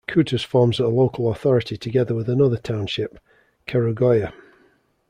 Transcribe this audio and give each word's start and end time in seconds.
Kutus 0.07 0.43
forms 0.43 0.79
a 0.79 0.87
local 0.87 1.29
authority 1.29 1.77
together 1.77 2.15
with 2.15 2.27
another 2.27 2.57
township, 2.57 3.19
Kerugoya. 3.67 4.33